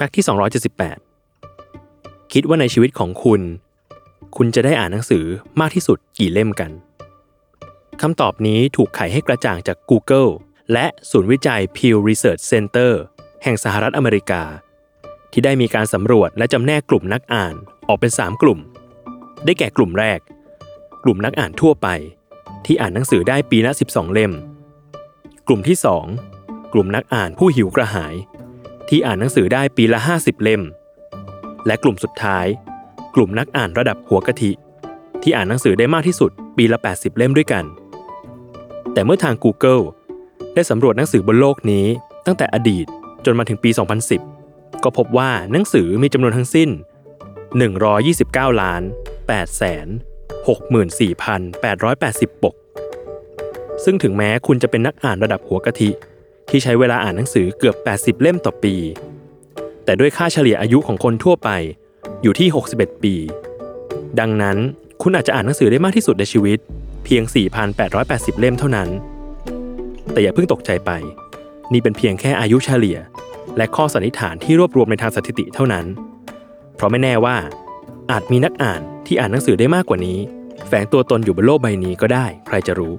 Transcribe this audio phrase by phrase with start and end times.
[0.00, 0.26] ฟกต์ที่
[1.08, 3.40] 278 คิดว่าในชีวิตของคุณ
[4.36, 5.24] คุณจะได้อ่านหนังสือ
[5.60, 6.70] มากที่สุดกี่เล่มกัน
[8.00, 10.30] คำตอบนี้ถูกไขให้กระจ่างจาก Google
[10.72, 12.92] และศูนย์วิจัย Pew Research Center
[13.42, 14.42] แห่งสหรัฐอเมริกา
[15.32, 17.54] ที่ได้มีการสำรวจและจำแนกกลุ่มนักอ่าน
[17.88, 18.58] ออกเป็น 3 กลุ่ม
[19.44, 20.20] ได้แก่กลุ่มแรก
[21.04, 21.88] กลุ่มนักอ่านทั่วไป
[22.66, 24.32] ที่อ่านหนังสือได้ปีละ 12 เล่ม
[25.46, 25.76] กลุ่มที่
[26.24, 28.14] 2 กลุ่มนักอ่านผู้หิวกระหาย
[28.92, 30.62] ที่อ่านหนังสือได้ปีละ 50 เล่ม
[31.66, 32.46] และกลุ่มสุดท้าย
[33.14, 34.52] กลุ่มนักอ่านระดับหัวกะทิ
[35.22, 37.64] ที่อ่านหนังสือได้มากที่สุดปีละ 80 เล่มด้วยกัน
[38.92, 39.82] แต่เมื่อทาง Google
[40.54, 41.86] ได้สำรวจหนังสือบนโลกนี้
[42.26, 42.86] ตั้งแต่อดีต
[43.24, 43.70] จนมาถึงปี
[44.26, 46.70] 2010 ก็พบว่าหนังสือมีจำนวนทั้งสิ้น
[47.84, 48.82] 129 ล้าน
[49.18, 49.86] 8แสน
[51.34, 52.54] 64,880 ปก
[53.84, 55.90] ซึ่งถึงแม้คุณจะเป็นนักอ่านระดับหัวกะทิ
[56.50, 58.74] ที่ใช้เวลาอ่านหนังสือเกือบ 80 เล่มต่อปี
[59.84, 61.50] แต่ด้วยค่าเฉลี่ยอายุของคนทั่วไป
[62.22, 63.14] อยู่ที่ 61 ปี
[64.20, 64.56] ดังนั้น
[65.02, 66.58] คุณอาจจะอ่านหนังสือได้มากที่สุดในชีวิต
[67.04, 67.22] เพียง
[67.82, 68.88] 4,880 เล่มเท่านั้น
[70.12, 70.90] แต่อย่าเพิ่งตกใจไป
[71.72, 72.98] นี่เป็นเพียงแค่อายุเฉลี่ย
[73.56, 75.86] และข้อสันนิษฐานที่รวบรวมในทางสถิติเท่านั้น
[76.76, 77.36] เพราะไม่แน่ว่า
[78.10, 80.18] อาจมีนักอ่านที่อ่านหนังสือได้มากกว่านี้
[80.68, 82.94] แฝงตัวตนอยู่บนโลกใบนี้ก็ได้ ใครจะรู้